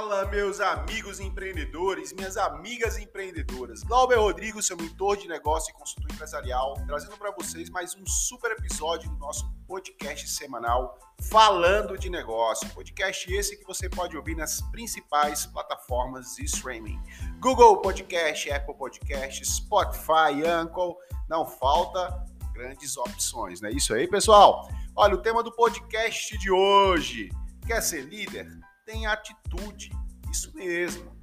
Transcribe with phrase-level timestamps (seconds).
[0.00, 3.82] Fala, meus amigos empreendedores, minhas amigas empreendedoras.
[3.82, 8.50] Glauber Rodrigo, seu mentor de negócio e consultor empresarial, trazendo para vocês mais um super
[8.52, 10.98] episódio do nosso podcast semanal
[11.30, 12.66] Falando de Negócio.
[12.70, 16.98] Podcast esse que você pode ouvir nas principais plataformas de streaming:
[17.38, 20.96] Google Podcast, Apple Podcast, Spotify, Anchor.
[21.28, 24.66] Não falta grandes opções, não é isso aí, pessoal?
[24.96, 27.28] Olha, o tema do podcast de hoje:
[27.66, 28.48] quer ser líder?
[28.90, 29.92] Tenha atitude.
[30.32, 31.16] Isso mesmo.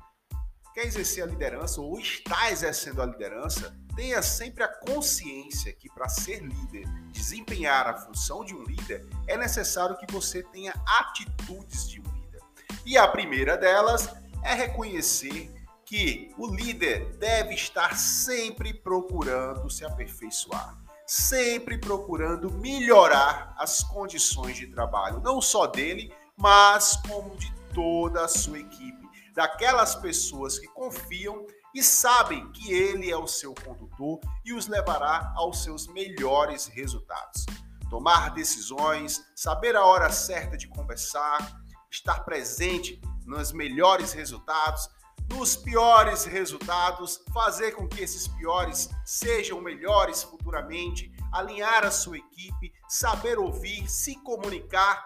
[0.74, 3.76] Quer exercer a liderança ou está exercendo a liderança?
[3.94, 9.36] Tenha sempre a consciência que para ser líder, desempenhar a função de um líder, é
[9.36, 12.42] necessário que você tenha atitudes de um líder.
[12.86, 20.78] E a primeira delas é reconhecer que o líder deve estar sempre procurando se aperfeiçoar
[21.10, 28.28] sempre procurando melhorar as condições de trabalho, não só dele, mas como de toda a
[28.28, 34.52] sua equipe, daquelas pessoas que confiam e sabem que ele é o seu condutor e
[34.52, 37.46] os levará aos seus melhores resultados.
[37.88, 41.62] Tomar decisões, saber a hora certa de conversar,
[41.92, 44.90] estar presente nos melhores resultados,
[45.30, 52.74] nos piores resultados, fazer com que esses piores sejam melhores futuramente, alinhar a sua equipe,
[52.90, 55.06] saber ouvir, se comunicar.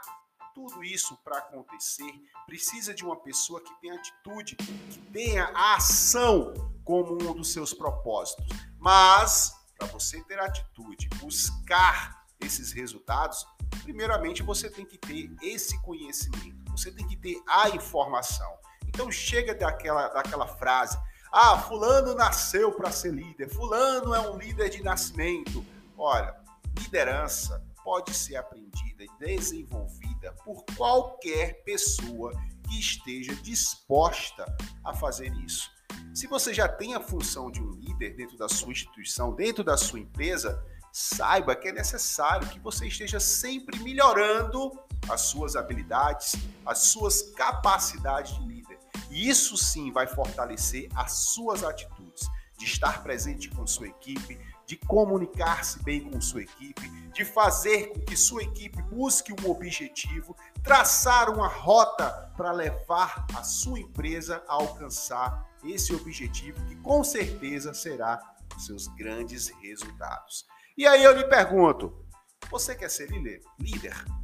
[0.53, 2.11] Tudo isso para acontecer
[2.45, 7.73] precisa de uma pessoa que tenha atitude, que tenha a ação como um dos seus
[7.73, 8.45] propósitos.
[8.77, 13.45] Mas para você ter atitude, buscar esses resultados,
[13.83, 18.51] primeiramente você tem que ter esse conhecimento, você tem que ter a informação.
[18.85, 20.99] Então chega daquela, daquela frase:
[21.31, 25.65] ah, fulano nasceu para ser líder, fulano é um líder de nascimento.
[25.97, 26.35] Olha,
[26.77, 32.31] liderança pode ser aprendida e desenvolvida por qualquer pessoa
[32.67, 34.45] que esteja disposta
[34.83, 35.71] a fazer isso.
[36.13, 39.77] Se você já tem a função de um líder dentro da sua instituição, dentro da
[39.77, 44.71] sua empresa, saiba que é necessário que você esteja sempre melhorando
[45.09, 46.35] as suas habilidades,
[46.65, 48.79] as suas capacidades de líder.
[49.09, 52.27] E isso sim vai fortalecer as suas atitudes,
[52.61, 57.99] de estar presente com sua equipe, de comunicar-se bem com sua equipe, de fazer com
[58.01, 64.53] que sua equipe busque um objetivo, traçar uma rota para levar a sua empresa a
[64.53, 68.19] alcançar esse objetivo que com certeza será
[68.59, 70.45] seus grandes resultados.
[70.77, 72.05] E aí eu lhe pergunto,
[72.51, 73.41] você quer ser líder?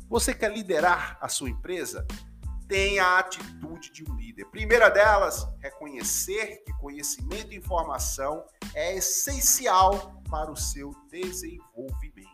[0.08, 2.06] Você quer liderar a sua empresa?
[2.68, 4.46] Tenha a atitude de um líder.
[4.46, 12.28] Primeira delas, reconhecer que conhecimento e informação é essencial para o seu desenvolvimento.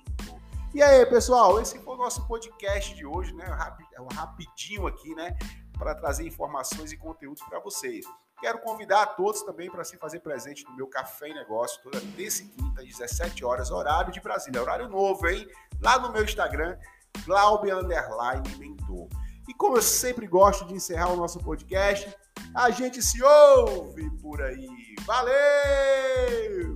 [0.73, 3.45] E aí, pessoal, esse foi o nosso podcast de hoje, né?
[4.11, 5.37] Rapidinho aqui, né?
[5.77, 8.03] Para trazer informações e conteúdos para vocês.
[8.41, 12.01] Quero convidar a todos também para se fazer presente no meu Café e Negócio, toda
[12.17, 14.61] terça e quinta, às 17 horas, horário de Brasília.
[14.61, 15.47] Horário novo, hein?
[15.79, 16.77] Lá no meu Instagram,
[17.23, 17.69] Glaube
[18.57, 19.07] Mentor.
[19.47, 22.13] E como eu sempre gosto de encerrar o nosso podcast,
[22.55, 24.67] a gente se ouve por aí.
[25.05, 26.72] Valeu!